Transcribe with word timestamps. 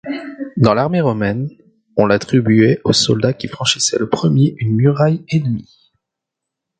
Dans 0.57 0.73
l'armée 0.73 0.99
romaine, 0.99 1.51
on 1.95 2.07
l'attribuait 2.07 2.81
au 2.85 2.91
soldat 2.91 3.33
qui 3.33 3.47
franchissait 3.47 3.99
le 3.99 4.09
premier 4.09 4.55
une 4.57 4.75
muraille 4.75 5.23
ennemie. 5.29 5.93